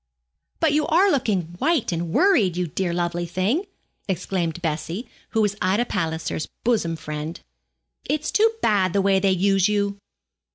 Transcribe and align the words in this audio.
'But 0.59 0.73
you 0.73 0.87
are 0.87 1.11
looking 1.11 1.43
white 1.59 1.91
and 1.91 2.11
worried, 2.11 2.57
you 2.57 2.65
dear 2.65 2.91
lovely 2.91 3.27
thing,' 3.27 3.65
exclaimed 4.07 4.59
Bessie, 4.59 5.07
who 5.29 5.41
was 5.43 5.55
Ida 5.61 5.85
Palliser's 5.85 6.47
bosom 6.63 6.95
friend. 6.95 7.39
'It's 8.09 8.31
too 8.31 8.49
bad 8.63 8.93
the 8.93 9.01
way 9.03 9.19
they 9.19 9.29
use 9.29 9.69
you. 9.69 9.99